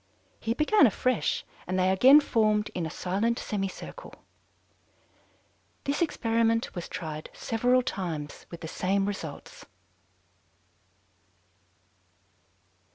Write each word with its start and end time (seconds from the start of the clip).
He 0.39 0.55
began 0.55 0.87
afresh, 0.87 1.45
and 1.67 1.77
they 1.77 1.91
again 1.91 2.21
formed 2.21 2.71
in 2.73 2.87
a 2.87 2.89
silent 2.89 3.37
semicircle. 3.37 4.15
This 5.83 6.01
experiment 6.01 6.73
was 6.73 6.89
tried 6.89 7.29
several 7.33 7.83
times 7.83 8.47
with 8.49 8.61
the 8.61 8.67
same 8.67 9.05
results." 9.05 9.63